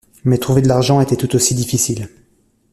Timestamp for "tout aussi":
1.15-1.53